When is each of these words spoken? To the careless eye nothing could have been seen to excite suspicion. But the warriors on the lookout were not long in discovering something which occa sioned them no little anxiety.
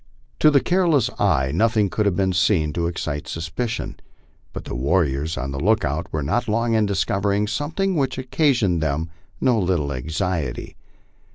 To 0.39 0.49
the 0.49 0.61
careless 0.61 1.11
eye 1.19 1.51
nothing 1.53 1.87
could 1.87 2.07
have 2.07 2.15
been 2.15 2.33
seen 2.33 2.73
to 2.73 2.87
excite 2.87 3.27
suspicion. 3.27 3.99
But 4.51 4.65
the 4.65 4.73
warriors 4.73 5.37
on 5.37 5.51
the 5.51 5.59
lookout 5.59 6.11
were 6.11 6.23
not 6.23 6.47
long 6.47 6.73
in 6.73 6.87
discovering 6.87 7.45
something 7.45 7.93
which 7.95 8.17
occa 8.17 8.49
sioned 8.55 8.79
them 8.79 9.11
no 9.39 9.59
little 9.59 9.93
anxiety. 9.93 10.75